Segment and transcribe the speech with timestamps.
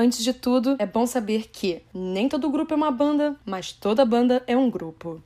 [0.00, 4.04] Antes de tudo, é bom saber que nem todo grupo é uma banda, mas toda
[4.04, 5.20] banda é um grupo.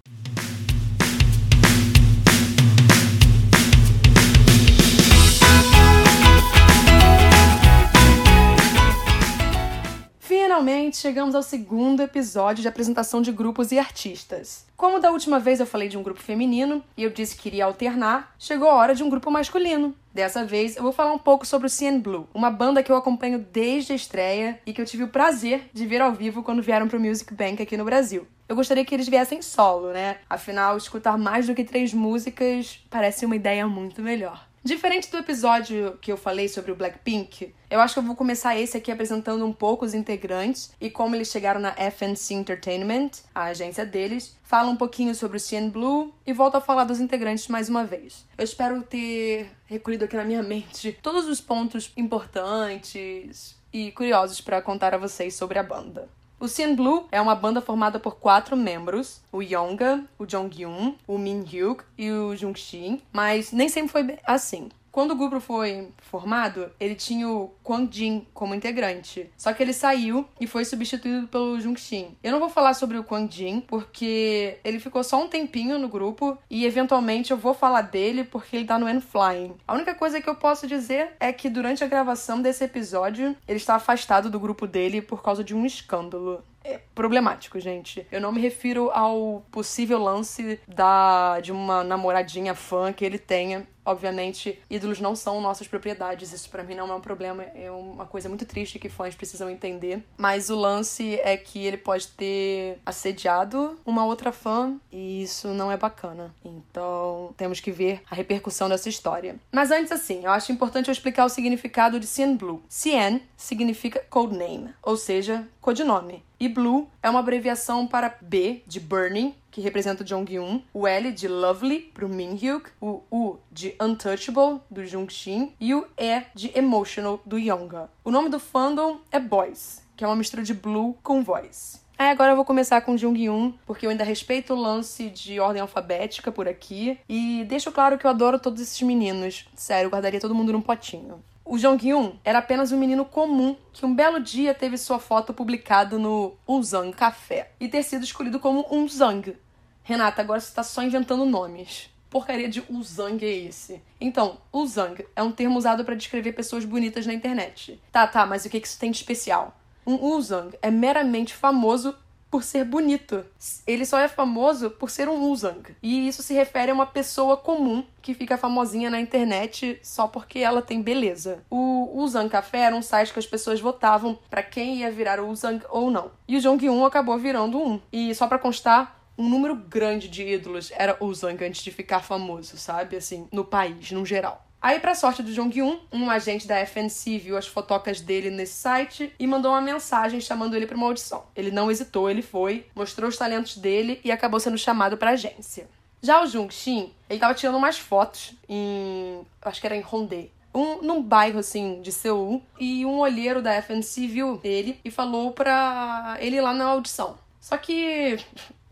[10.52, 14.66] Finalmente chegamos ao segundo episódio de apresentação de grupos e artistas.
[14.76, 17.64] Como da última vez eu falei de um grupo feminino e eu disse que iria
[17.64, 19.94] alternar, chegou a hora de um grupo masculino.
[20.12, 22.96] Dessa vez eu vou falar um pouco sobre o CN Blue, uma banda que eu
[22.96, 26.60] acompanho desde a estreia e que eu tive o prazer de ver ao vivo quando
[26.60, 28.26] vieram pro Music Bank aqui no Brasil.
[28.46, 30.18] Eu gostaria que eles viessem solo, né?
[30.28, 34.51] Afinal, escutar mais do que três músicas parece uma ideia muito melhor.
[34.64, 38.56] Diferente do episódio que eu falei sobre o Blackpink, eu acho que eu vou começar
[38.56, 43.46] esse aqui apresentando um pouco os integrantes e como eles chegaram na FNC Entertainment, a
[43.46, 44.38] agência deles.
[44.44, 47.84] Falo um pouquinho sobre o CN Blue e volto a falar dos integrantes mais uma
[47.84, 48.24] vez.
[48.38, 54.62] Eu espero ter recolhido aqui na minha mente todos os pontos importantes e curiosos para
[54.62, 56.08] contar a vocês sobre a banda.
[56.42, 61.44] O Blue é uma banda formada por quatro membros: o Yonga, o Jonghyun, o Min
[61.44, 64.68] Hyuk e o Jungshin, mas nem sempre foi assim.
[64.92, 69.30] Quando o grupo foi formado, ele tinha o Kwang Jin como integrante.
[69.38, 72.14] Só que ele saiu e foi substituído pelo Jung Shin.
[72.22, 75.88] Eu não vou falar sobre o Kwang Jin porque ele ficou só um tempinho no
[75.88, 79.56] grupo e eventualmente eu vou falar dele porque ele tá no End Flying.
[79.66, 83.56] A única coisa que eu posso dizer é que durante a gravação desse episódio, ele
[83.56, 88.06] está afastado do grupo dele por causa de um escândalo é problemático, gente.
[88.10, 93.66] Eu não me refiro ao possível lance da de uma namoradinha fã que ele tenha.
[93.84, 96.32] Obviamente, ídolos não são nossas propriedades.
[96.32, 99.50] Isso para mim não é um problema, é uma coisa muito triste que fãs precisam
[99.50, 100.04] entender.
[100.16, 105.70] Mas o lance é que ele pode ter assediado uma outra fã e isso não
[105.70, 106.32] é bacana.
[106.44, 109.34] Então, temos que ver a repercussão dessa história.
[109.50, 112.62] Mas antes assim, eu acho importante eu explicar o significado de Cien Blue.
[112.68, 116.24] Cien significa codename, ou seja, codinome.
[116.38, 121.12] E Blue é uma abreviação para B de Burning, que representa o Jonghyun, o L
[121.12, 127.22] de Lovely pro Minhyuk, o U de Untouchable do Jungshin e o E de Emotional
[127.24, 127.88] do Yonga.
[128.04, 131.80] O nome do fandom é Boys, que é uma mistura de Blue com Voice.
[131.96, 135.62] Aí agora eu vou começar com Junghyun, porque eu ainda respeito o lance de ordem
[135.62, 139.46] alfabética por aqui e deixo claro que eu adoro todos esses meninos.
[139.54, 141.22] Sério, eu guardaria todo mundo num potinho.
[141.44, 145.98] O Jong-hyun era apenas um menino comum que um belo dia teve sua foto publicada
[145.98, 149.36] no Uzang Café e ter sido escolhido como um Zang.
[149.82, 151.90] Renata, agora você está só inventando nomes.
[152.08, 153.82] Porcaria de Uzang é esse?
[154.00, 157.80] Então, Uzang é um termo usado para descrever pessoas bonitas na internet.
[157.90, 159.56] Tá, tá, mas o que isso tem de especial?
[159.84, 161.96] Um Uzang é meramente famoso
[162.32, 163.26] por ser bonito.
[163.66, 165.76] Ele só é famoso por ser um Uzang.
[165.82, 170.38] E isso se refere a uma pessoa comum que fica famosinha na internet só porque
[170.38, 171.44] ela tem beleza.
[171.50, 175.28] O Uzang Café era um site que as pessoas votavam para quem ia virar o
[175.28, 176.10] Uzang ou não.
[176.26, 177.78] E o Jong-un acabou virando um.
[177.92, 182.56] E só para constar, um número grande de ídolos era Uzang antes de ficar famoso,
[182.56, 182.96] sabe?
[182.96, 184.42] Assim, no país, no geral.
[184.62, 189.12] Aí, pra sorte do Jong-un, um agente da FNC viu as fotocas dele nesse site
[189.18, 191.24] e mandou uma mensagem chamando ele para uma audição.
[191.34, 195.68] Ele não hesitou, ele foi, mostrou os talentos dele e acabou sendo chamado pra agência.
[196.00, 199.26] Já o Jung-shin, ele tava tirando umas fotos em...
[199.42, 200.30] acho que era em Hongdae.
[200.54, 202.40] Um, num bairro, assim, de Seul.
[202.60, 207.16] E um olheiro da FNC viu ele e falou pra ele ir lá na audição.
[207.40, 208.16] Só que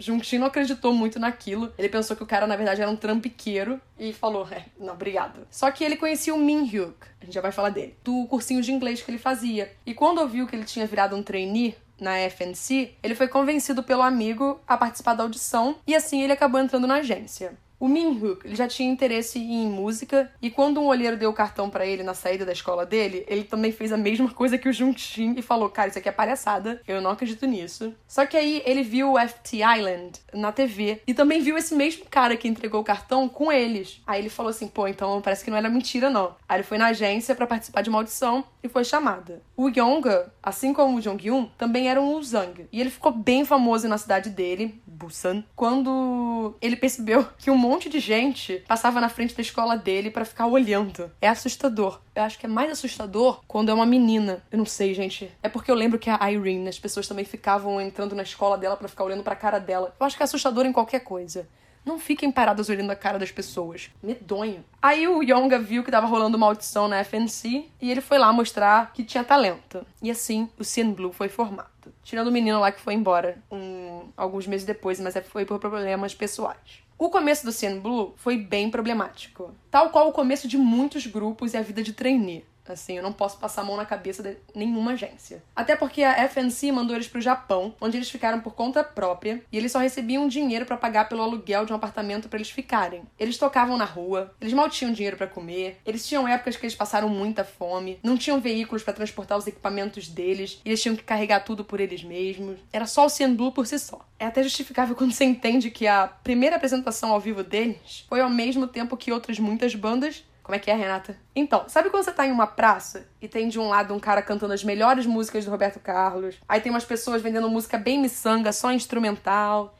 [0.00, 1.72] Juntin não acreditou muito naquilo.
[1.78, 5.46] Ele pensou que o cara, na verdade, era um trampiqueiro e falou: é, não, obrigado.
[5.50, 8.62] Só que ele conhecia o Min Hyuk, a gente já vai falar dele, do cursinho
[8.62, 9.72] de inglês que ele fazia.
[9.84, 14.02] E quando ouviu que ele tinha virado um trainee, na FNC, ele foi convencido pelo
[14.02, 17.52] amigo a participar da audição e assim ele acabou entrando na agência.
[17.80, 21.70] O Minhyuk, ele já tinha interesse em música e quando um olheiro deu o cartão
[21.70, 24.72] para ele na saída da escola dele, ele também fez a mesma coisa que o
[24.72, 27.94] Junshin e falou: "Cara, isso aqui é palhaçada, eu não acredito nisso".
[28.06, 32.04] Só que aí ele viu o FT Island na TV e também viu esse mesmo
[32.10, 34.02] cara que entregou o cartão com eles.
[34.06, 36.36] Aí ele falou assim: "Pô, então parece que não era mentira não".
[36.46, 39.40] Aí ele foi na agência para participar de uma audição e foi chamada.
[39.56, 43.88] O Yonga, assim como o Jonghyun, também era um Uzang e ele ficou bem famoso
[43.88, 49.34] na cidade dele, Busan, quando ele percebeu que um monte de gente passava na frente
[49.34, 51.10] da escola dele para ficar olhando.
[51.20, 52.00] É assustador.
[52.14, 54.42] Eu acho que é mais assustador quando é uma menina.
[54.50, 55.30] Eu não sei, gente.
[55.40, 58.76] É porque eu lembro que a Irene, as pessoas também ficavam entrando na escola dela
[58.76, 59.94] para ficar olhando pra cara dela.
[59.98, 61.48] Eu acho que é assustador em qualquer coisa.
[61.84, 63.88] Não fiquem paradas olhando a cara das pessoas.
[64.02, 64.64] Medonho.
[64.82, 68.32] Aí o Yonga viu que tava rolando uma audição na FNC e ele foi lá
[68.32, 69.86] mostrar que tinha talento.
[70.02, 71.70] E assim, o Cien Blue foi formado.
[72.02, 75.58] Tirando o menino lá que foi embora um, alguns meses depois, mas é, foi por
[75.58, 76.89] problemas pessoais.
[77.00, 79.54] O começo do Cien Blue foi bem problemático.
[79.70, 82.44] Tal qual o começo de muitos grupos e a vida de trainee.
[82.72, 85.42] Assim, eu não posso passar a mão na cabeça de nenhuma agência.
[85.54, 89.56] Até porque a FNC mandou eles pro Japão, onde eles ficaram por conta própria, e
[89.56, 93.02] eles só recebiam dinheiro para pagar pelo aluguel de um apartamento para eles ficarem.
[93.18, 96.74] Eles tocavam na rua, eles mal tinham dinheiro para comer, eles tinham épocas que eles
[96.74, 101.02] passaram muita fome, não tinham veículos para transportar os equipamentos deles, e eles tinham que
[101.02, 102.58] carregar tudo por eles mesmos.
[102.72, 104.00] Era só o Blue por si só.
[104.18, 108.30] É até justificável quando você entende que a primeira apresentação ao vivo deles foi ao
[108.30, 111.16] mesmo tempo que outras muitas bandas como é que é, Renata?
[111.34, 114.22] Então, sabe quando você tá em uma praça e tem de um lado um cara
[114.22, 118.52] cantando as melhores músicas do Roberto Carlos, aí tem umas pessoas vendendo música bem miçanga,
[118.52, 119.74] só instrumental.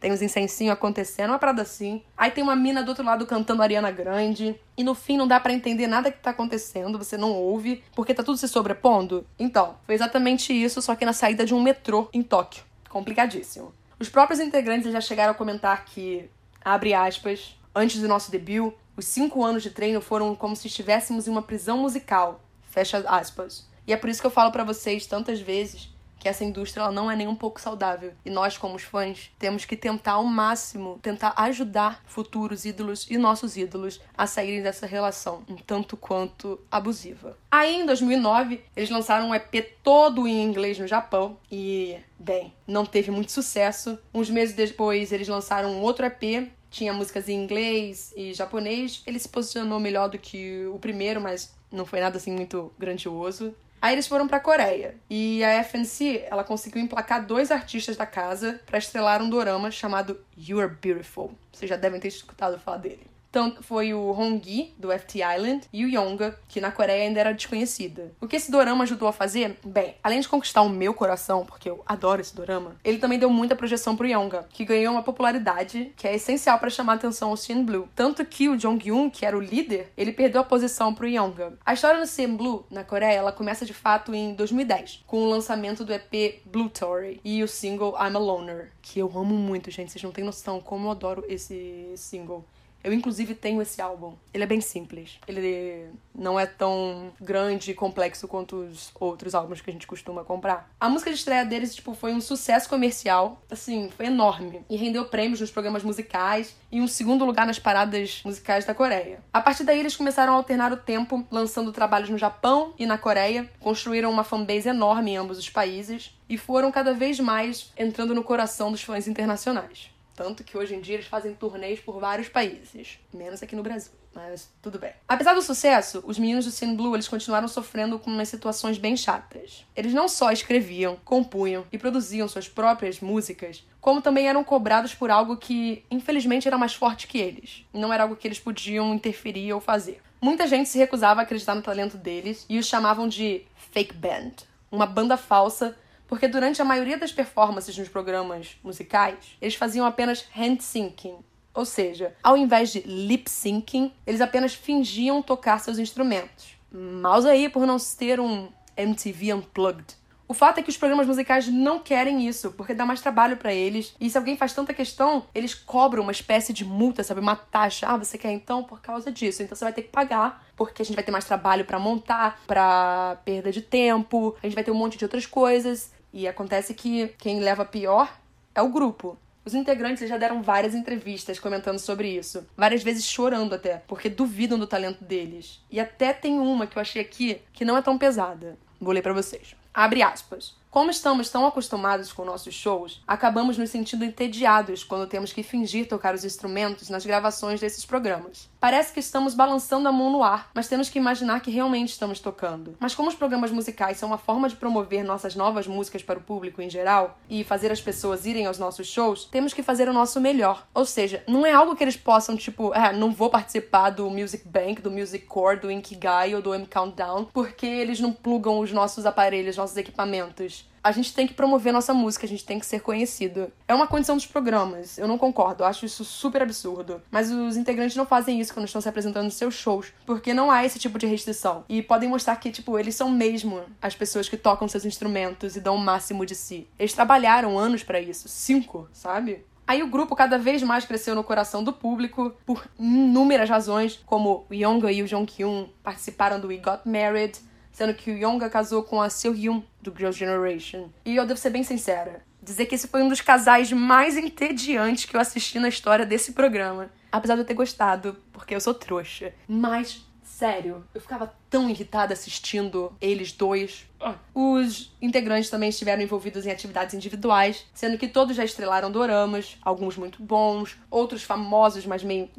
[0.00, 2.02] Tem uns incensinhos acontecendo, uma parada assim.
[2.16, 4.58] Aí tem uma mina do outro lado cantando Ariana Grande.
[4.76, 8.14] E no fim não dá para entender nada que tá acontecendo, você não ouve, porque
[8.14, 9.26] tá tudo se sobrepondo.
[9.38, 12.62] Então, foi exatamente isso, só que na saída de um metrô em Tóquio.
[12.88, 13.74] Complicadíssimo.
[13.98, 16.30] Os próprios integrantes já chegaram a comentar que,
[16.64, 21.28] abre aspas, Antes do nosso debut, os cinco anos de treino foram como se estivéssemos
[21.28, 22.40] em uma prisão musical.
[22.62, 23.68] Fecha aspas.
[23.86, 25.88] E é por isso que eu falo para vocês tantas vezes
[26.18, 28.14] que essa indústria ela não é nem um pouco saudável.
[28.24, 33.16] E nós, como os fãs, temos que tentar ao máximo, tentar ajudar futuros ídolos e
[33.16, 37.38] nossos ídolos a saírem dessa relação, um tanto quanto abusiva.
[37.48, 42.84] Aí, em 2009, eles lançaram um EP todo em inglês no Japão e, bem, não
[42.84, 43.96] teve muito sucesso.
[44.12, 49.02] Uns meses depois, eles lançaram um outro EP tinha músicas em inglês e japonês.
[49.06, 53.54] Ele se posicionou melhor do que o primeiro, mas não foi nada assim muito grandioso.
[53.80, 54.96] Aí eles foram pra Coreia.
[55.08, 60.20] E a FNC, ela conseguiu emplacar dois artistas da casa para estrelar um dorama chamado
[60.36, 61.32] You're Beautiful.
[61.52, 63.06] Vocês já devem ter escutado falar dele.
[63.30, 67.32] Então, foi o Honggi, do FT Island, e o Yonga, que na Coreia ainda era
[67.32, 68.12] desconhecida.
[68.20, 69.58] O que esse dorama ajudou a fazer?
[69.64, 73.28] Bem, além de conquistar o meu coração, porque eu adoro esse dorama, ele também deu
[73.28, 77.36] muita projeção pro Yonga, que ganhou uma popularidade que é essencial para chamar atenção ao
[77.36, 77.88] CN Blue.
[77.94, 81.58] Tanto que o Jong-un, que era o líder, ele perdeu a posição pro Yonga.
[81.64, 85.28] A história do CN Blue, na Coreia, ela começa de fato em 2010, com o
[85.28, 89.70] lançamento do EP Blue Tory e o single I'm a Loner, que eu amo muito,
[89.70, 89.92] gente.
[89.92, 92.44] Vocês não têm noção como eu adoro esse single.
[92.82, 94.14] Eu, inclusive, tenho esse álbum.
[94.32, 95.18] Ele é bem simples.
[95.26, 100.24] Ele não é tão grande e complexo quanto os outros álbuns que a gente costuma
[100.24, 100.70] comprar.
[100.80, 103.42] A música de estreia deles, tipo, foi um sucesso comercial.
[103.50, 104.62] Assim, foi enorme.
[104.70, 109.20] E rendeu prêmios nos programas musicais e um segundo lugar nas paradas musicais da Coreia.
[109.32, 112.96] A partir daí, eles começaram a alternar o tempo, lançando trabalhos no Japão e na
[112.96, 113.50] Coreia.
[113.60, 116.16] Construíram uma fanbase enorme em ambos os países.
[116.28, 119.90] E foram cada vez mais entrando no coração dos fãs internacionais.
[120.18, 123.92] Tanto que hoje em dia eles fazem turnês por vários países, menos aqui no Brasil.
[124.12, 124.90] Mas tudo bem.
[125.06, 128.96] Apesar do sucesso, os meninos do Sin Blue eles continuaram sofrendo com umas situações bem
[128.96, 129.64] chatas.
[129.76, 135.08] Eles não só escreviam, compunham e produziam suas próprias músicas, como também eram cobrados por
[135.08, 137.64] algo que, infelizmente, era mais forte que eles.
[137.72, 140.02] Não era algo que eles podiam interferir ou fazer.
[140.20, 144.32] Muita gente se recusava a acreditar no talento deles e os chamavam de fake band,
[144.68, 145.76] uma banda falsa
[146.08, 151.18] porque durante a maioria das performances nos programas musicais, eles faziam apenas hand syncing,
[151.54, 156.56] ou seja, ao invés de lip syncing, eles apenas fingiam tocar seus instrumentos.
[156.72, 159.98] Mas aí por não ter um MTV Unplugged.
[160.28, 163.52] O fato é que os programas musicais não querem isso, porque dá mais trabalho para
[163.52, 163.96] eles.
[163.98, 167.18] E se alguém faz tanta questão, eles cobram uma espécie de multa, sabe?
[167.18, 167.86] Uma taxa.
[167.88, 169.42] Ah, você quer então por causa disso.
[169.42, 172.42] Então você vai ter que pagar, porque a gente vai ter mais trabalho para montar,
[172.46, 175.90] para perda de tempo, a gente vai ter um monte de outras coisas.
[176.12, 178.12] E acontece que quem leva pior
[178.54, 179.18] é o grupo.
[179.44, 184.58] Os integrantes já deram várias entrevistas comentando sobre isso, várias vezes chorando até, porque duvidam
[184.58, 185.62] do talento deles.
[185.70, 188.58] E até tem uma que eu achei aqui que não é tão pesada.
[188.80, 189.56] Vou ler para vocês.
[189.72, 190.54] Abre aspas.
[190.78, 195.88] Como estamos tão acostumados com nossos shows, acabamos nos sentindo entediados quando temos que fingir
[195.88, 198.48] tocar os instrumentos nas gravações desses programas.
[198.60, 202.20] Parece que estamos balançando a mão no ar, mas temos que imaginar que realmente estamos
[202.20, 202.76] tocando.
[202.78, 206.22] Mas como os programas musicais são uma forma de promover nossas novas músicas para o
[206.22, 209.92] público em geral e fazer as pessoas irem aos nossos shows, temos que fazer o
[209.92, 210.64] nosso melhor.
[210.72, 214.46] Ou seja, não é algo que eles possam, tipo, ah, não vou participar do Music
[214.46, 218.70] Bank, do Music Core, do Inkigai ou do M Countdown, porque eles não plugam os
[218.70, 222.66] nossos aparelhos, nossos equipamentos a gente tem que promover nossa música, a gente tem que
[222.66, 223.52] ser conhecido.
[223.66, 224.96] É uma condição dos programas.
[224.98, 227.02] Eu não concordo, eu acho isso super absurdo.
[227.10, 230.50] Mas os integrantes não fazem isso quando estão se apresentando nos seus shows, porque não
[230.50, 231.64] há esse tipo de restrição.
[231.68, 235.60] E podem mostrar que, tipo, eles são mesmo as pessoas que tocam seus instrumentos e
[235.60, 236.66] dão o máximo de si.
[236.78, 239.44] Eles trabalharam anos para isso, cinco, sabe?
[239.66, 244.46] Aí o grupo cada vez mais cresceu no coração do público por inúmeras razões, como
[244.48, 247.38] o Yonga e o Jonghyun participaram do We Got Married,
[247.78, 250.88] sendo que o Yonga casou com a Seo Hyun do Girls' Generation.
[251.04, 255.04] E eu devo ser bem sincera, dizer que esse foi um dos casais mais entediantes
[255.04, 256.90] que eu assisti na história desse programa.
[257.12, 259.32] Apesar de eu ter gostado, porque eu sou trouxa.
[259.46, 263.86] Mas Sério, eu ficava tão irritada assistindo eles dois.
[264.32, 269.96] Os integrantes também estiveram envolvidos em atividades individuais, sendo que todos já estrelaram doramas, alguns
[269.96, 272.30] muito bons, outros famosos, mas meio.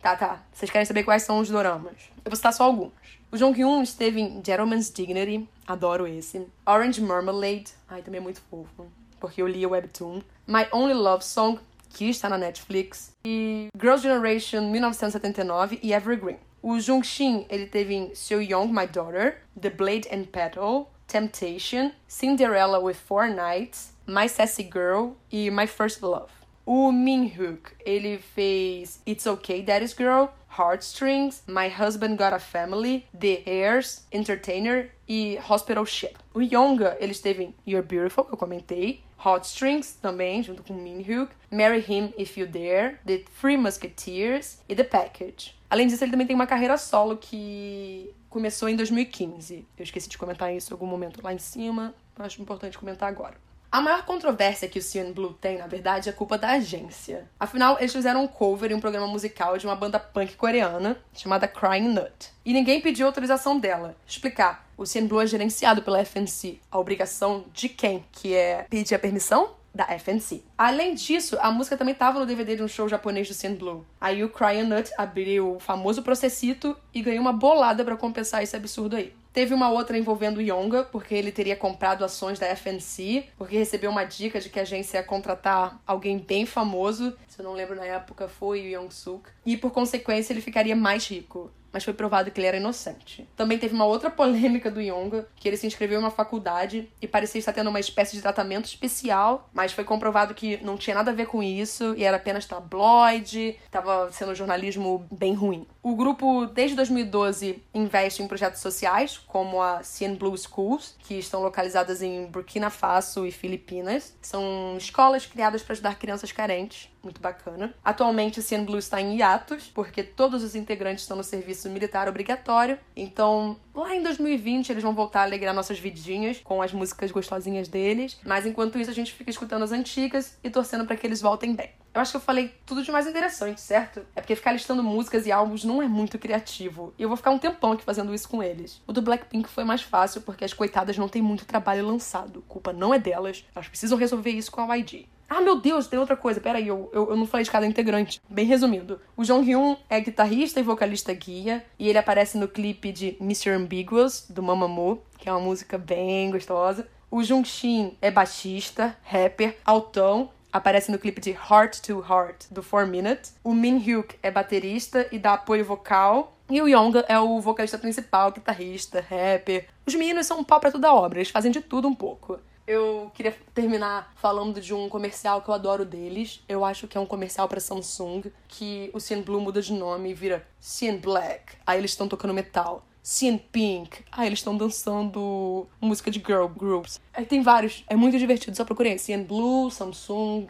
[0.00, 0.42] Tá, tá.
[0.52, 1.94] Vocês querem saber quais são os doramas?
[2.24, 2.92] Eu vou citar só alguns.
[3.34, 6.46] O Jong-un esteve em Gentleman's Dignity, adoro esse.
[6.64, 8.86] Orange Marmalade, ai, também é muito fofo,
[9.18, 10.22] porque eu li o webtoon.
[10.46, 11.58] My Only Love Song,
[11.90, 13.10] que está na Netflix.
[13.24, 16.36] E Girls' Generation 1979 e Evergreen.
[16.62, 22.78] O Jung-shin, ele teve em So Young, My Daughter, The Blade and Petal, Temptation, Cinderella
[22.78, 26.30] with Four Nights, My Sassy Girl e My First Love.
[26.64, 33.06] O Min Hook, ele fez It's Okay Daddy's Girl, Heartstrings, My Husband Got a Family,
[33.18, 36.14] The Heirs, Entertainer e Hospital Ship.
[36.32, 41.00] O Yonga, ele esteve em You're Beautiful, que eu comentei, Heartstrings também, junto com Min
[41.00, 45.54] Hook, Marry Him If You Dare, The Three Musketeers e The Package.
[45.70, 49.66] Além disso, ele também tem uma carreira solo que começou em 2015.
[49.76, 53.36] Eu esqueci de comentar isso em algum momento lá em cima, acho importante comentar agora.
[53.74, 57.28] A maior controvérsia que o CN Blue tem, na verdade, é culpa da agência.
[57.40, 61.48] Afinal, eles fizeram um cover em um programa musical de uma banda punk coreana chamada
[61.48, 62.30] Crying Nut.
[62.44, 63.96] E ninguém pediu autorização dela.
[64.06, 64.64] Explicar.
[64.76, 66.60] O CN Blue é gerenciado pela FNC.
[66.70, 68.04] A obrigação de quem?
[68.12, 69.56] Que é pedir a permissão?
[69.74, 70.44] da FNC.
[70.56, 73.84] Além disso, a música também estava no DVD de um show japonês do Sin Blue.
[74.00, 78.54] Aí o Crying Nut abriu o famoso processito e ganhou uma bolada para compensar esse
[78.54, 79.12] absurdo aí.
[79.34, 84.04] Teve uma outra envolvendo Yonga, porque ele teria comprado ações da FNC, porque recebeu uma
[84.04, 87.84] dica de que a agência ia contratar alguém bem famoso, se eu não lembro na
[87.84, 92.30] época foi o Young Suk, e por consequência ele ficaria mais rico mas foi provado
[92.30, 93.28] que ele era inocente.
[93.36, 97.08] Também teve uma outra polêmica do Yonga, que ele se inscreveu em uma faculdade e
[97.08, 101.10] parecia estar tendo uma espécie de tratamento especial, mas foi comprovado que não tinha nada
[101.10, 105.66] a ver com isso e era apenas tabloide, estava sendo jornalismo bem ruim.
[105.84, 111.42] O grupo, desde 2012, investe em projetos sociais, como a CN Blue Schools, que estão
[111.42, 114.16] localizadas em Burkina Faso e Filipinas.
[114.22, 117.74] São escolas criadas para ajudar crianças carentes muito bacana.
[117.84, 122.08] Atualmente, o CN Blue está em hiatus, porque todos os integrantes estão no serviço militar
[122.08, 122.78] obrigatório.
[122.96, 127.68] Então, lá em 2020, eles vão voltar a alegrar nossas vidinhas com as músicas gostosinhas
[127.68, 128.18] deles.
[128.24, 131.54] Mas enquanto isso, a gente fica escutando as antigas e torcendo para que eles voltem
[131.54, 131.83] bem.
[131.94, 134.04] Eu acho que eu falei tudo de mais interessante, certo?
[134.16, 136.92] É porque ficar listando músicas e álbuns não é muito criativo.
[136.98, 138.82] E eu vou ficar um tempão aqui fazendo isso com eles.
[138.84, 142.42] O do Blackpink foi mais fácil porque as coitadas não têm muito trabalho lançado.
[142.48, 143.44] Culpa não é delas.
[143.54, 145.06] Elas precisam resolver isso com a YG.
[145.28, 146.40] Ah, meu Deus, tem outra coisa.
[146.40, 148.20] Peraí, eu, eu, eu não falei de cada integrante.
[148.28, 149.00] Bem resumido.
[149.16, 151.64] O Jong Hyun é guitarrista e vocalista guia.
[151.78, 153.50] E ele aparece no clipe de Mr.
[153.50, 156.88] Ambiguous, do Mamamoo, que é uma música bem gostosa.
[157.10, 160.30] O Jung Shin é baixista, rapper, altão.
[160.54, 163.32] Aparece no clipe de Heart to Heart, do 4 Minute.
[163.42, 166.38] O Min Hyuk é baterista e dá apoio vocal.
[166.48, 169.66] E o Yonga é o vocalista principal, guitarrista, rapper.
[169.84, 172.38] Os meninos são um pau pra toda obra, eles fazem de tudo um pouco.
[172.68, 176.44] Eu queria terminar falando de um comercial que eu adoro deles.
[176.48, 180.10] Eu acho que é um comercial para Samsung, que o Cyan Blue muda de nome
[180.10, 181.56] e vira Cyan Black.
[181.66, 182.86] Aí eles estão tocando metal.
[183.04, 184.02] Cyan Pink.
[184.10, 186.98] Aí eles estão dançando música de girl groups.
[187.12, 187.84] Aí tem vários.
[187.86, 188.56] É muito divertido.
[188.56, 190.46] Só procurei Cyan Blue, Samsung,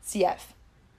[0.00, 0.54] CF.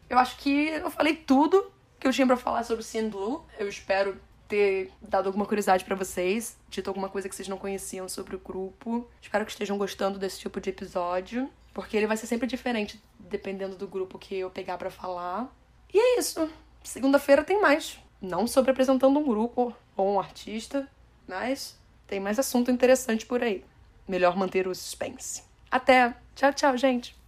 [0.07, 3.43] Eu acho que eu falei tudo que eu tinha para falar sobre Cyan Blue.
[3.57, 4.15] Eu espero
[4.47, 8.39] ter dado alguma curiosidade para vocês, dito alguma coisa que vocês não conheciam sobre o
[8.39, 9.07] grupo.
[9.21, 13.75] Espero que estejam gostando desse tipo de episódio, porque ele vai ser sempre diferente dependendo
[13.75, 15.49] do grupo que eu pegar para falar.
[15.91, 16.47] E é isso.
[16.83, 17.97] Segunda-feira tem mais.
[18.21, 20.87] Não sobre apresentando um grupo ou um artista,
[21.27, 23.63] mas tem mais assunto interessante por aí.
[24.07, 25.43] Melhor manter o suspense.
[25.69, 26.13] Até!
[26.35, 27.15] Tchau, tchau, gente!